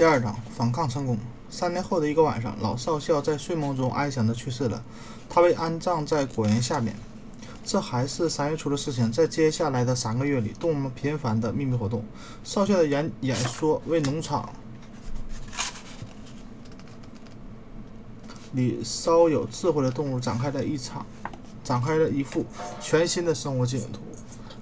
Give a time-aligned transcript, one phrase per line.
[0.00, 1.18] 第二章反抗成功。
[1.50, 4.82] 三年后的一个晚上，老少校在睡梦中安详地去世了。
[5.28, 6.96] 他被安葬在果园下面。
[7.62, 9.12] 这还是三月初的事情。
[9.12, 12.02] 在接下来的三个月里，动物们频繁的秘密活动。
[12.42, 14.48] 少校的演演说为农场
[18.52, 21.04] 里稍有智慧的动物展开了一场，
[21.62, 22.46] 展开了一幅
[22.80, 24.00] 全新的生活景图。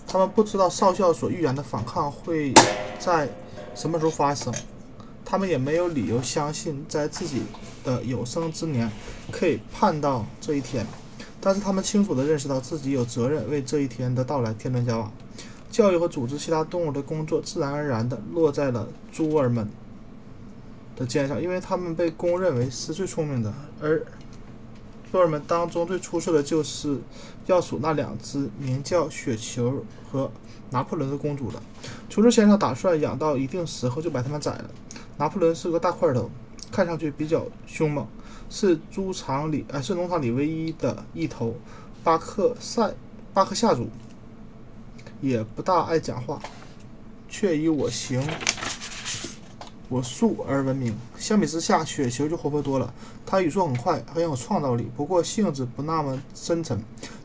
[0.05, 2.53] 他们不知道少校所预言的反抗会
[2.99, 3.29] 在
[3.77, 4.53] 什么时候发生。
[5.31, 7.43] 他们也没有理由相信，在自己
[7.85, 8.91] 的有生之年
[9.31, 10.87] 可以盼到这一天，
[11.39, 15.13] 但是他们清楚地认识到自己有责任为这一天的到来添砖加瓦。
[15.71, 19.69] 教育和组织其他动物的工作自然而然地落在了猪儿们
[20.97, 23.53] 的肩上，因为他们被公认为是最聪明的。
[23.83, 24.03] 而
[25.11, 26.99] 猪儿们当中最出色的就是
[27.47, 30.31] 要数那两只名叫雪球和
[30.71, 31.63] 拿破仑的公主了。
[32.11, 34.71] 厨师先生打算养到一定时候就把它们宰了。
[35.17, 36.31] 拿破仑是个大块头，
[36.71, 38.07] 看上去比较凶猛，
[38.51, 41.57] 是猪场里哎是农场里唯一的一头
[42.05, 42.93] 巴克赛
[43.33, 43.89] 巴克夏猪，
[45.21, 46.41] 也不大爱讲话，
[47.29, 48.23] 却以我行
[49.89, 50.95] 我素而闻名。
[51.17, 52.93] 相比之下，雪球就活泼多了，
[53.25, 56.79] 它语速很快，很有创造力，不过性子不那么深沉。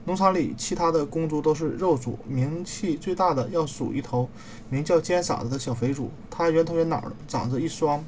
[0.05, 4.30] 农场里其他的公猪都是肉猪，名气最大的要数一头
[4.70, 6.09] 名叫尖嗓子的小肥猪。
[6.30, 8.03] 它圆头圆脑的，长着一双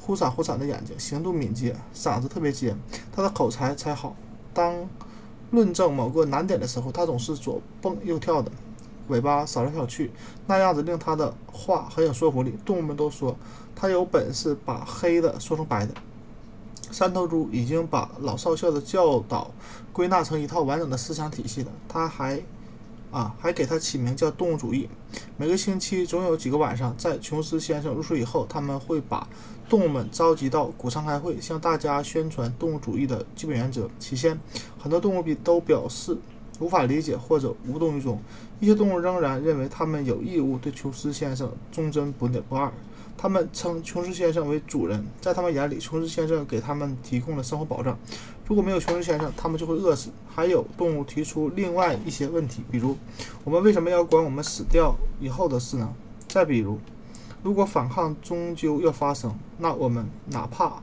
[0.00, 2.78] 忽闪忽闪的眼睛，行动敏捷，嗓子特别尖。
[3.12, 4.14] 它的口才才好。
[4.54, 4.88] 当
[5.50, 8.50] 论证某个难点的时候，它总是左蹦右跳的，
[9.08, 10.10] 尾巴扫来扫去，
[10.46, 12.54] 那样子令它的话很有说服力。
[12.64, 13.36] 动物们都说
[13.76, 15.94] 他有本事把黑的说成白的。
[16.90, 19.50] 三头猪已经把老少校的教导
[19.92, 21.70] 归纳成一套完整的思想体系了。
[21.88, 22.40] 他还，
[23.10, 24.88] 啊，还给他起名叫动物主义。
[25.36, 29.28] 每个星期总有几个晚上，在琼斯先生入睡以后，他们会把
[29.68, 33.90] 动物们召集到谷仓开会，向大家宣传动物主义的基本原则。
[33.98, 34.38] 起先，
[34.78, 36.16] 很多动物都表示
[36.60, 38.16] 无法理解或者无动于衷；
[38.60, 42.72] 一些动物仍然认为他们有义务对琼斯先生忠贞不不二。
[43.18, 47.98] 他们称琼斯先生为主人，在他们眼里，琼斯先生给他们提供了生活保障。
[48.46, 50.10] 如果没有琼斯先生，他们就会饿死。
[50.28, 52.96] 还有动物提出另外一些问题，比如
[53.42, 55.92] 我们为什么要管我们死掉以后的事呢？
[56.28, 56.78] 再比如，
[57.42, 60.82] 如果反抗终究要发生，那我们哪怕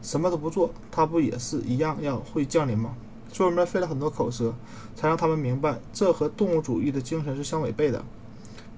[0.00, 2.94] 什么都不做，它不也是一样要会降临吗？
[3.30, 4.54] 猪人们费了很多口舌，
[4.96, 8.02] 才让他们明白，这和动物主义的精神是相违背的。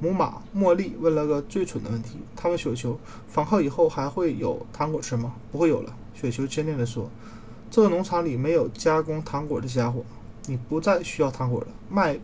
[0.03, 7.11] 母马茉莉问了个最蠢的问题：“他问雪球，反抗以后还会有糖果吃吗？”“不会有了。”雪球坚定地说。
[7.71, 10.03] “这个农场里没有加工糖果的家伙，
[10.47, 11.67] 你不再需要糖果了。
[11.91, 12.19] 麦、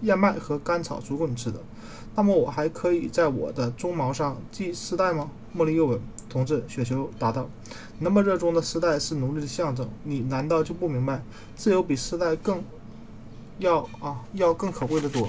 [0.00, 1.60] 燕麦和甘草足够你吃的。
[2.14, 6.00] 那么我还可以在我的鬃毛上系丝带吗？”茉莉又问。
[6.30, 7.46] “同志。”雪球答道
[8.00, 11.22] ，“那么热衷的丝带是奴隶的象征，你难道就不明白，
[11.54, 12.64] 自由比丝带更
[13.58, 15.28] 要啊要更可贵的多？”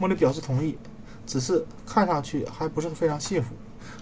[0.00, 0.78] 茉莉表示同意，
[1.26, 3.54] 只是看上去还不是非常幸福。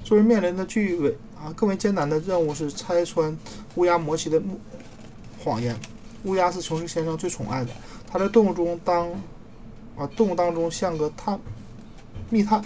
[0.04, 3.36] 作为面临的巨伟啊更为艰难的任务是拆穿
[3.74, 4.40] 乌鸦摩奇的
[5.42, 5.78] 谎言。
[6.24, 7.70] 乌鸦是琼斯先生最宠爱的，
[8.06, 9.08] 他在动物中当
[9.96, 11.38] 啊动物当中像个探
[12.30, 12.64] 密探，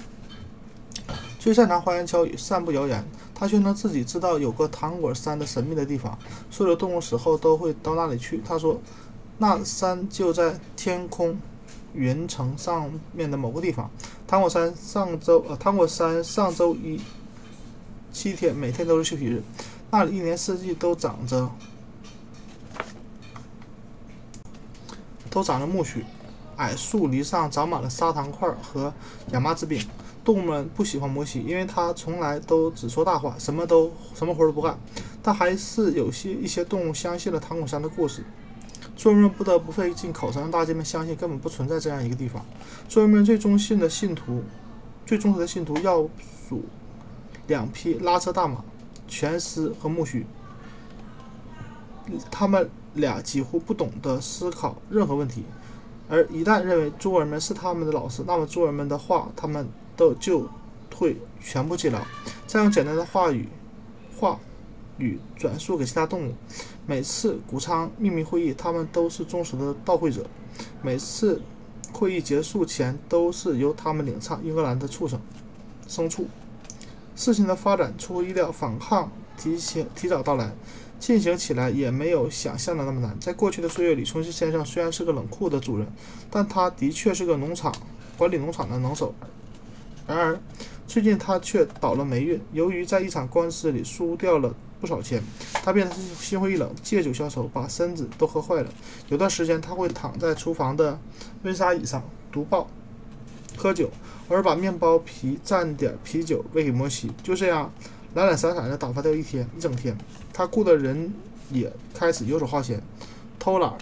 [1.38, 3.04] 最擅长花言巧语、散布谣言。
[3.34, 6.16] 他宣称自己知道有个糖果山的神秘的地方，
[6.48, 8.40] 所有动物死后都会到那里去。
[8.46, 8.80] 他说，
[9.38, 11.36] 那山就在天空。
[11.94, 13.90] 云层上面的某个地方，
[14.26, 17.00] 糖果山上周呃，糖果山上周一
[18.12, 19.42] 七天，每天都是休息日。
[19.90, 21.50] 那里一年四季都长着
[25.28, 26.02] 都长着苜蓿，
[26.56, 28.92] 矮树篱上长满了砂糖块和
[29.32, 29.86] 亚麻籽饼。
[30.24, 34.78] 动物们不喜欢摩西，因为他从来都只说大话，什么都什么活都不干。
[35.20, 38.24] 但还是有些一些动物相信了糖果山的故事。
[39.02, 42.46] 猪人不得不费尽口舌让大家们相信根本不存在这样一个地方。
[42.88, 44.44] 猪人们最忠信的信徒，
[45.04, 46.08] 最忠实的信徒要
[46.48, 46.62] 数
[47.48, 48.62] 两匹拉车大马，
[49.08, 50.22] 全丝和苜蓿。
[52.30, 55.42] 他们俩几乎不懂得思考任何问题，
[56.08, 59.66] 而一旦认为猪人们是他们的老师，那么猪人们的话他们
[59.96, 60.48] 都就
[60.94, 61.98] 会全部记牢，
[62.46, 63.48] 再用简单的话语
[64.16, 64.38] 话
[64.98, 66.34] 与转述给其他动物。
[66.86, 70.26] 每次谷仓秘密会议，他们都是忠实的到会者。
[70.82, 71.40] 每次
[71.92, 75.20] 会议结束前，都是由他们领唱英格兰的畜生
[75.88, 76.26] 牲畜。
[77.14, 80.52] 事情的发展出乎意料，反抗提前提早到来，
[80.98, 83.18] 进行起来也没有想象的那么难。
[83.20, 85.86] 在过去的岁月里，琼斯先生虽然是个冷酷的主人，
[86.30, 87.72] 但他的确是个农场
[88.16, 89.14] 管理农场的能手。
[90.06, 90.40] 然而，
[90.86, 98.68] 最近他却倒了霉运，由于在一场官司里输掉了不少钱，他变得心灰意冷，借酒消愁，把身子都喝坏了。
[99.08, 100.98] 有段时间他会躺在厨房的
[101.44, 102.02] 温莎椅上
[102.32, 102.68] 读报、
[103.56, 103.88] 喝酒，
[104.28, 107.72] 偶尔把面包皮蘸点啤酒喂给摩西，就这样
[108.14, 109.96] 懒懒散散地打发掉一天一整天。
[110.32, 111.14] 他雇的人
[111.52, 112.82] 也开始游手好闲，
[113.38, 113.72] 偷懒、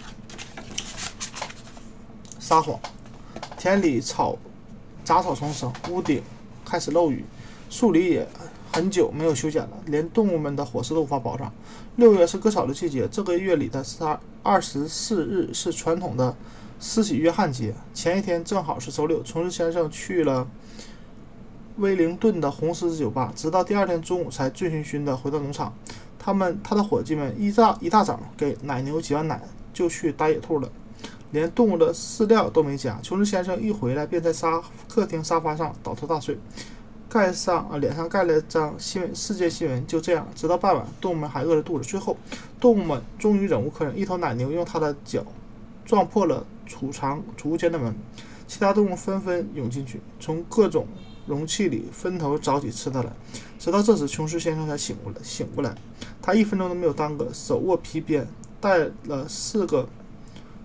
[2.37, 2.79] 撒谎。
[3.57, 4.37] 田里草
[5.03, 6.21] 杂草丛生，屋顶
[6.63, 7.25] 开始漏雨，
[7.71, 8.27] 树篱也
[8.73, 11.51] 很久没有修剪了，连动物们的伙食都无法保障。
[11.95, 16.35] 六月是割草的季节，这个月里的三二十四日是传统的
[16.81, 19.23] 施洗约翰节，前一天正好是周六。
[19.23, 20.45] 琼斯先生去了
[21.77, 25.73] 威灵顿的红狮子酒吧，直到第二天中午才醉醺醺地回到农场。
[26.19, 29.41] 他们他的伙计们一大一大早给奶牛挤完奶，
[29.73, 30.69] 就去打野兔了。
[31.31, 32.99] 连动物的饲料都没加。
[33.01, 36.37] 琼斯先生一回来，便在沙客厅沙发上倒头大睡，
[37.11, 39.85] 盖上啊脸上盖了张新闻世界新闻。
[39.85, 41.83] 就这样，直到傍晚，动物们还饿着肚子。
[41.83, 42.15] 最后，
[42.57, 45.25] 动物们终于忍无可忍，一头奶牛用它的脚
[45.83, 47.93] 撞破了储藏储物间的门，
[48.47, 50.87] 其他动物纷纷涌进去，从各种
[51.25, 53.11] 容器里分头找起吃的来。
[53.59, 55.17] 直到这时，琼斯先生才醒过来。
[55.21, 55.75] 醒过来，
[56.21, 58.25] 他一分钟都没有耽搁，手握皮鞭，
[58.61, 59.89] 带了四个。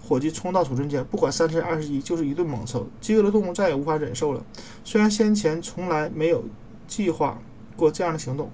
[0.07, 2.87] 伙计冲到储存间，不管三七二十一，就是一顿猛抽。
[3.01, 4.41] 饥饿的动物再也无法忍受了。
[4.85, 6.45] 虽然先前从来没有
[6.87, 7.43] 计划
[7.75, 8.49] 过这样的行动，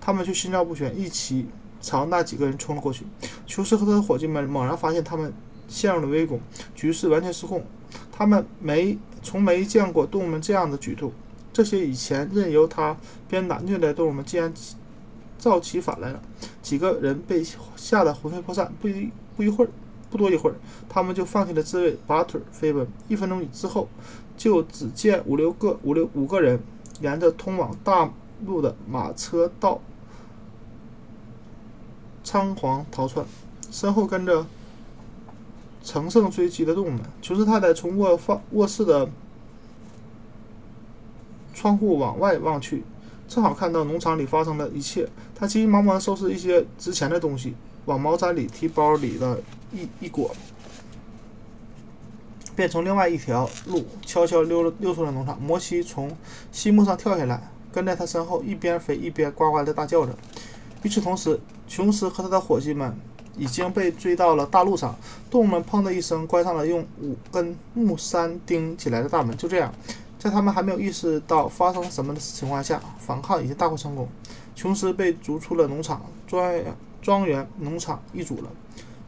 [0.00, 1.46] 他们却心照不宣，一起
[1.80, 3.04] 朝那几个人冲了过去。
[3.48, 5.32] 琼斯和他的伙计们猛然发现他们
[5.66, 6.40] 陷入了围攻，
[6.74, 7.64] 局势完全失控。
[8.12, 11.12] 他们没从没见过动物们这样的举动。
[11.52, 12.96] 这些以前任由他
[13.28, 14.54] 鞭打虐待动物们，竟然
[15.36, 16.22] 造起反来了。
[16.62, 17.44] 几个人被
[17.74, 18.72] 吓得魂飞魄散。
[18.80, 19.70] 不一不一会儿。
[20.12, 20.56] 不多一会儿，
[20.90, 22.86] 他们就放弃了自卫，拔腿飞奔。
[23.08, 23.88] 一分钟之后，
[24.36, 26.60] 就只见五六个、五六五个人
[27.00, 28.12] 沿着通往大
[28.44, 29.80] 路的马车道
[32.22, 33.24] 仓皇逃窜，
[33.70, 34.44] 身后跟着
[35.82, 37.00] 乘胜追击的动物们。
[37.22, 39.08] 琼斯太太从卧房卧室的
[41.54, 42.84] 窗户往外望去，
[43.26, 45.08] 正好看到农场里发生的一切。
[45.34, 47.54] 她急急忙忙收拾一些值钱的东西。
[47.86, 50.34] 往毛毡里提包里的一一裹，
[52.54, 55.40] 便从另外一条路悄悄溜了溜出了农场。
[55.40, 56.14] 摩西从
[56.50, 60.14] 西木上跳下来，跟在他身后，一边飞一边呱呱地大叫着。
[60.82, 62.94] 与此同时，琼斯和他的伙计们
[63.36, 64.94] 已经被追到了大路上。
[65.30, 69.36] 动物们砰的一声关上了用五根木栅钉起来的大门。
[69.36, 69.72] 就这样，
[70.18, 74.08] 在他们还没有意识到发生什么的情况下，反抗已经大获成功。
[74.54, 76.76] 琼斯被逐出了农场庄园。
[77.02, 78.50] 庄园、农场易主了。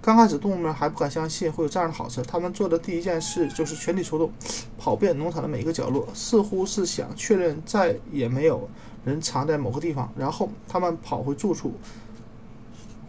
[0.04, 2.20] 刚开始，动物们还不敢相信会有这样的好事。
[2.24, 4.30] 他们做的第一件事就是全体出动，
[4.76, 8.68] 跑遍农场的每一个角落，似乎是想确认再也没有
[9.06, 10.12] 人藏在某个地方。
[10.14, 11.72] 然后，他们跑回住处，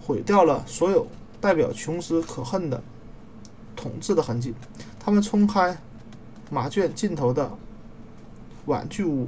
[0.02, 1.06] 毁掉了所有
[1.42, 2.82] 代表琼斯可恨的
[3.76, 4.54] 统治的痕迹。
[4.98, 5.78] 他们冲开
[6.50, 7.52] 马圈尽头的
[8.68, 9.28] 玩具屋，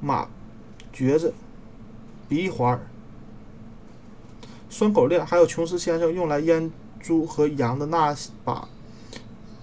[0.00, 0.28] 马
[0.92, 1.34] 橛子。
[2.28, 2.80] 鼻环、
[4.70, 6.70] 拴狗链，还有琼斯先生用来阉
[7.00, 8.68] 猪和羊的那把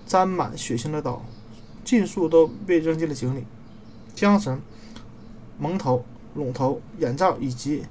[0.05, 1.25] 沾满血腥的刀，
[1.85, 3.45] 尽数都被扔进了井里。
[4.13, 4.59] 缰绳、
[5.57, 6.03] 蒙头、
[6.35, 7.83] 笼头、眼罩以及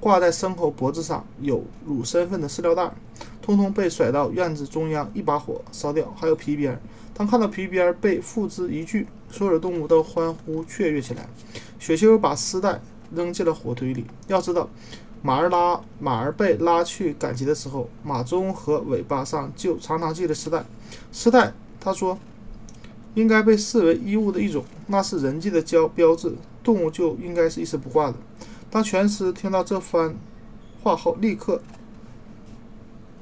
[0.00, 2.92] 挂在牲口脖子上有乳身份的饲料袋，
[3.40, 6.12] 通通被甩到院子中央，一把火烧掉。
[6.16, 6.80] 还有皮鞭，
[7.14, 11.28] 当看到皮鞭被付之一炬，所有的动物都欢呼雀跃起来。
[11.78, 12.80] 雪球把丝带。
[13.14, 14.04] 扔进了火堆里。
[14.26, 14.68] 要知道，
[15.22, 20.64] 马儿拉马儿被拉去赶集的时候，马鬃和尾巴上就常常系着丝带。
[21.10, 22.16] 丝带，他说，
[23.14, 26.34] 应该被视为衣物的一种，那是人际的标标志。
[26.62, 28.14] 动物就应该是一丝不挂的。
[28.70, 30.14] 当全尸听到这番
[30.82, 31.60] 话后，立刻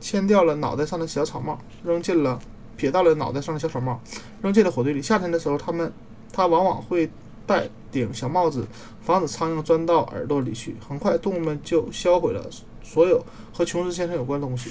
[0.00, 2.38] 牵掉了脑袋上的小草帽，扔进了
[2.76, 4.00] 撇到了脑袋上的小草帽，
[4.42, 5.00] 扔进了火堆里。
[5.00, 5.92] 夏天的时候，他们
[6.32, 7.10] 他往往会。
[7.46, 8.66] 戴顶小帽子，
[9.02, 10.76] 防止苍蝇钻到耳朵里去。
[10.86, 12.48] 很快，动物们就销毁了
[12.82, 14.70] 所有和琼斯先生有关的东西。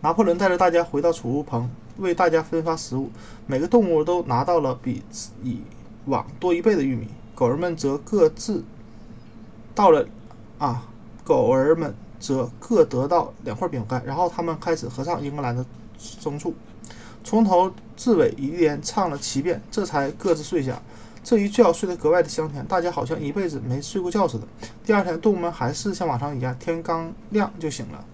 [0.00, 3.10] 拿破仑带着大家回到储物棚，为大家分发食物。
[3.46, 5.02] 每个动物都拿到了比
[5.42, 5.60] 以
[6.06, 7.08] 往多一倍的玉米。
[7.34, 8.64] 狗儿们则各自
[9.74, 10.06] 到了
[10.58, 10.86] 啊，
[11.24, 14.04] 狗儿们则各得到两块饼干。
[14.04, 15.64] 然后他们开始合唱英格兰的
[15.98, 16.54] 牲畜。
[17.24, 20.80] 从头至伟一连唱了七遍，这才各自睡下。
[21.24, 24.46] 这一觉睡得格外的香甜，大家好像一辈子没睡过觉似的。
[24.86, 28.04] 第二天，动物们还是像往常一样，天刚亮就醒了。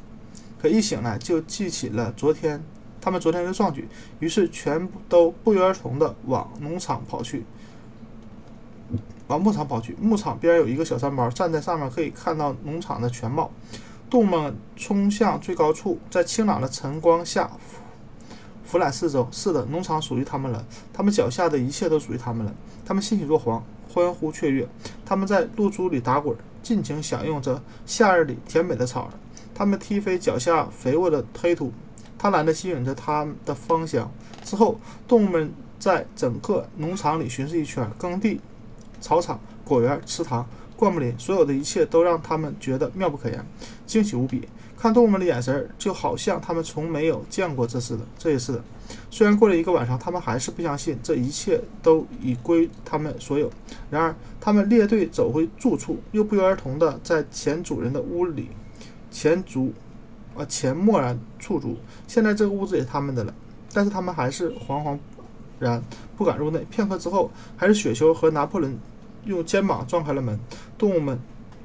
[0.59, 2.64] 可一醒来，就记起了昨天
[2.99, 3.87] 他们昨天的壮举，
[4.21, 7.45] 于是全都不约而同地往农场跑去，
[9.26, 9.95] 往牧场跑去。
[10.00, 13.50] 牧场边有一个小山包，站在上面可以看到农场的全貌。
[14.09, 17.50] 动物们冲向最高处，在清朗的晨光下
[18.75, 19.28] 俯览四周。
[19.31, 22.52] 是的，农场属于他们了，他们脚下的一切都属于他们了。
[22.85, 24.69] 他们欣喜若狂，欢呼雀跃。
[25.07, 29.11] 他们在露珠里打滚，尽情享用着夏日里甜美的草儿。
[29.54, 31.73] 他们踢飞脚下肥沃的黑土，
[32.19, 34.11] 贪婪地吸吮着它的芳香。
[34.43, 38.40] 之后，动物们在整个农场里巡视一圈，耕地、
[39.00, 40.45] 草场、果园、池塘。
[40.76, 43.47] 灌木林，所有的一切都让他们觉得妙不可言，
[43.87, 44.49] 惊喜无比。
[44.78, 48.04] 看动物们的眼神，就好像他们从没有见过这似的。
[48.19, 48.62] 这也是的。
[49.11, 53.50] 虽然过了一个晚上，他们还是不相信这一切都已归他们所有。
[53.90, 58.49] 然而，他们列队走回住处，又不约而同地在前主人的屋里
[59.11, 59.73] 前足，
[60.37, 61.76] 啊，前默然驻足。
[62.07, 63.35] 现在这个屋子也是他们的了，
[63.73, 64.99] 但是他们还是惶惶
[65.59, 65.83] 然
[66.16, 66.64] 不敢入内。
[66.71, 68.78] 片刻之后，还是雪球和拿破仑。
[69.25, 70.38] 用肩膀撞开了门，
[70.76, 71.19] 动物们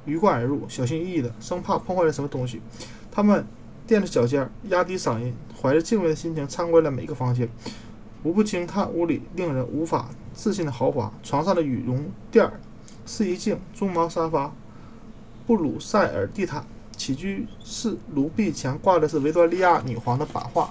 [0.05, 2.61] 鱼贯而入，小心翼翼的，生怕碰坏了什么东西。
[3.19, 3.45] 他们
[3.85, 7.49] 垫着脚尖，压低嗓音，怀着敬畏的心情参观了每个房间，
[8.23, 11.11] 无不惊叹屋里令人无法置信的豪华。
[11.21, 12.49] 床上的羽绒垫、
[13.05, 14.53] 试衣镜、棕毛沙发、
[15.45, 20.69] 布鲁塞尔地毯，起居室炉壁墙挂的是维多利亚女皇的版画。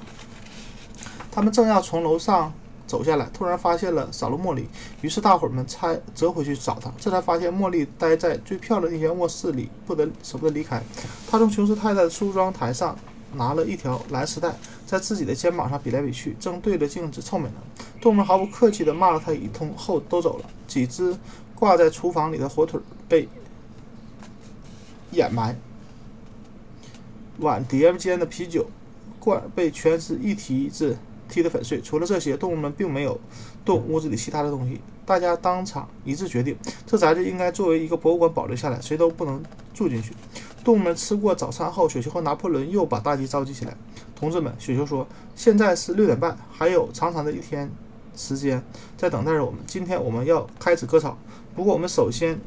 [1.31, 2.51] 他们正要从楼上。
[2.89, 4.67] 走下来，突然发现了扫罗茉莉，
[5.03, 10.83] 于是大伙儿们猜折回去找她，这才发现茉莉待在最漂亮的那间卧室里，不得舍不得离开。
[11.31, 12.99] 她从琼斯太太的梳妆台上
[13.35, 14.53] 拿了一条蓝丝带，
[14.87, 17.57] 在自己的肩膀上比来比去，正对着镜子臭美呢。
[18.01, 20.47] 动物们毫不客气地骂了她一通后都走了。
[20.67, 21.15] 几只
[21.55, 23.29] 挂在厨房里的火腿被
[25.11, 25.57] 掩埋，
[27.39, 28.67] 碗碟间的啤酒
[29.19, 30.97] 罐被全尸一提子。
[31.29, 31.81] 踢得粉碎。
[31.81, 33.19] 除了这些，动物们并没有
[33.65, 34.81] 动屋子里其他的东西。
[35.05, 36.57] 大家当场一致决定，
[36.87, 39.43] 这宅子应该作为一个博物馆保留下来，谁都不能
[39.73, 40.13] 住进去。
[40.65, 43.77] 动物们吃过早餐后，雪球和拿破仑又把大家召集起来。
[44.15, 47.71] 同志们，雪球说：“现在是六点半，还有长长的一天
[48.17, 48.63] 时间
[48.97, 49.61] 在等待着我们。
[49.67, 51.17] 今天我们要开始割草，
[51.55, 52.39] 不过我们首先……”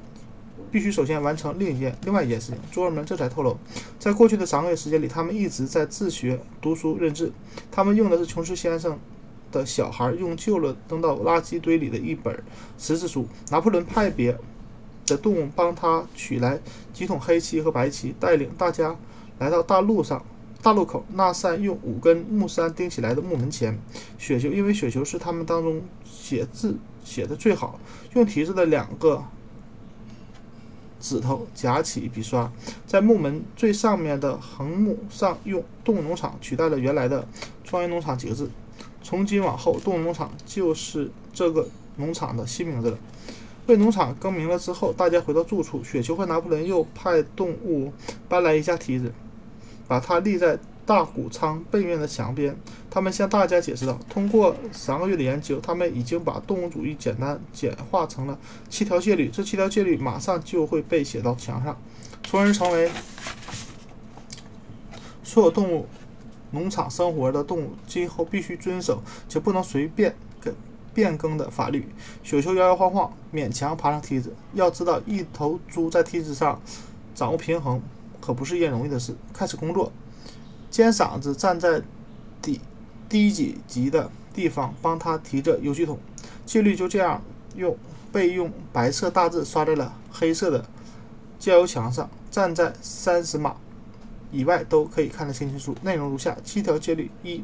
[0.71, 2.55] 必须首先完成另一件、另外一件事情。
[2.71, 3.57] 猪儿们这才透露，
[3.99, 7.33] 在过去的三个月时间里，他们一直在自学读书认字。
[7.69, 8.97] 他们用的是琼斯先生
[9.51, 12.41] 的小孩用旧了扔到垃圾堆里的一本
[12.77, 13.27] 识字书。
[13.49, 14.37] 拿破仑派别
[15.05, 16.57] 的动物帮他取来
[16.93, 18.95] 几桶黑漆和白漆，带领大家
[19.39, 20.25] 来到大路上、
[20.61, 23.77] 大路口那扇用五根木杉钉起来的木门前。
[24.17, 27.77] 雪球，因为雪球是他们当中写字写的最好，
[28.13, 29.21] 用提子的两个。
[31.01, 32.49] 指头夹起笔刷，
[32.87, 37.27] 在木门最上面的横木上用“动物农场”取代了原来的
[37.65, 38.49] “庄园农场”几个字。
[39.03, 41.67] 从今往后，“动物农场”就是这个
[41.97, 42.97] 农场的新名字了。
[43.65, 45.83] 为农场更名了之后，大家回到住处。
[45.83, 47.91] 雪球和拿破仑又派动物
[48.29, 49.11] 搬来一架梯子，
[49.87, 50.57] 把它立在。
[50.83, 52.53] 大谷仓背面的墙边，
[52.93, 58.37] 他们向大家解释道：“通过三个月的研究，他们已经把动物主义简单简化成了
[58.69, 59.29] 七条戒律。
[59.29, 61.81] 这七条戒律马上就会被写到墙上，
[62.21, 62.91] 从而成为
[65.23, 65.87] 所有动物
[66.51, 70.53] 农场生活的动物今后必须遵守且不能随便更
[70.93, 71.87] 变更的法律。”
[72.21, 74.35] 雪球摇摇晃晃，勉强爬上梯子。
[74.53, 76.61] 要知道，一头猪在梯子上
[77.15, 77.81] 掌握平衡
[78.19, 79.15] 可不是一件容易的事。
[79.33, 79.93] 开始工作。
[80.69, 81.81] 尖嗓子站在
[82.41, 82.59] 底
[83.11, 85.99] 低几级的地方，帮他提着油漆桶。
[86.45, 87.21] 戒律就这样
[87.57, 87.77] 用
[88.09, 90.63] 被用白色大字刷在了黑色的
[91.37, 92.09] 加油墙上。
[92.31, 93.57] 站在三十码
[94.31, 95.75] 以外都可以看得清清楚。
[95.81, 97.43] 内容如下：七条戒律：一、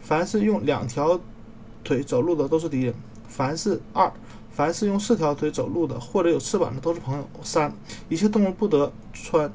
[0.00, 1.20] 凡是用两条
[1.82, 2.94] 腿走路的都是敌人；
[3.28, 4.12] 凡是二，
[4.52, 7.74] 凡是用四条腿走路的或者有翅膀的都是朋友；三、
[8.08, 9.50] 一切动物不得穿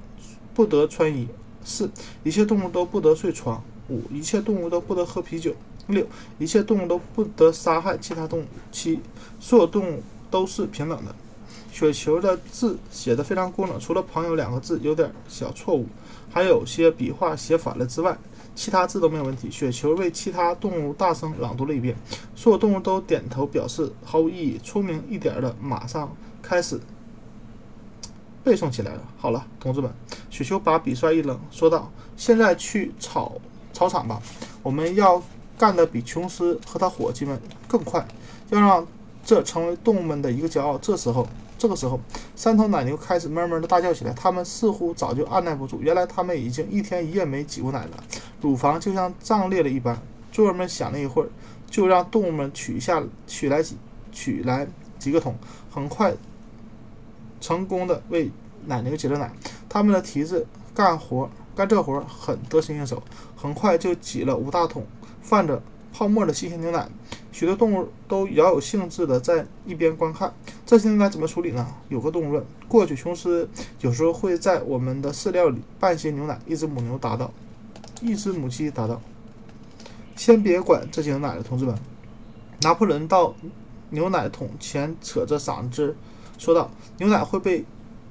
[0.53, 1.29] 不得穿衣。
[1.63, 1.89] 四，
[2.25, 3.63] 一切动物都不得睡床。
[3.89, 5.53] 五，一切动物都不得喝啤酒。
[5.87, 6.05] 六，
[6.39, 8.45] 一切动物都不得杀害其他动物。
[8.71, 8.99] 七，
[9.39, 11.13] 所有动物都是平等的。
[11.71, 15.87] 雪球的字写得非常工整，除了“朋友”两个字有点小错误，
[16.29, 18.17] 还有些笔画写反了之外，
[18.55, 19.49] 其他字都没有问题。
[19.49, 21.95] 雪球为其他动物大声朗读了一遍，
[22.35, 24.59] 所有动物都点头表示毫无异议。
[24.63, 26.79] 聪明一点的马上开始。
[28.43, 29.01] 背诵起来了。
[29.17, 29.89] 好了，同志们，
[30.29, 33.39] 雪球把笔刷一扔，说道：“现在去草
[33.87, 34.21] 操场吧，
[34.61, 35.21] 我们要
[35.57, 38.05] 干得比琼斯和他伙计们更快，
[38.49, 38.85] 要让
[39.23, 41.99] 这成为动物们的一个骄傲。”这时候，这个时候，
[42.35, 44.13] 三头奶牛开始闷闷的大叫起来。
[44.13, 48.03] 它们似乎早就按耐不住，原来它们已经一天一夜没挤过奶了，
[48.41, 49.97] 乳房就像胀裂了一般。
[50.31, 51.29] 猪儿们想了一会儿，
[51.69, 53.77] 就让动物们取下取来几
[54.11, 55.35] 取来几个桶，
[55.71, 56.13] 很快
[57.39, 58.31] 成功的为
[58.65, 59.31] 奶牛挤了奶。
[59.69, 63.01] 他们的蹄子干活干这活很得心应手，
[63.35, 64.85] 很快就挤了五大桶
[65.21, 66.89] 泛着泡沫的新鲜牛奶。
[67.31, 70.33] 许多动物都饶有兴致地在一边观看。
[70.65, 71.67] 这些牛奶怎么处理呢？
[71.89, 72.45] 有个动物问。
[72.67, 73.49] 过去，琼斯
[73.81, 76.39] 有时候会在我们的饲料里拌些牛奶。
[76.45, 77.31] 一只母牛答道。
[78.01, 79.01] 一只母鸡答道
[80.15, 81.75] ：“先别管这些牛奶了，同志们。”
[82.61, 83.33] 拿破仑到
[83.89, 85.95] 牛奶桶前，扯着嗓子
[86.37, 86.69] 说道
[86.99, 87.63] ：“牛奶会被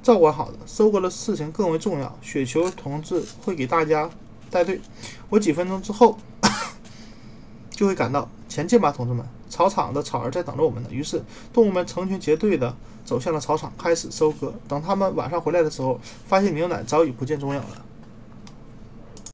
[0.03, 2.19] 照管好的，收割的事情更为重要。
[2.21, 4.11] 雪球同志会给大家
[4.51, 4.81] 带队。
[5.29, 6.19] 我几分钟之后
[7.71, 8.29] 就会赶到。
[8.49, 9.27] 前进吧，同志们！
[9.49, 11.23] 草场的草儿在等着我们呢。”于是，
[11.55, 14.53] 动物们成群结队的走向了草场，开始收割。
[14.69, 17.85] 等他们晚上回来的时候，发现牛奶早已不见踪影了。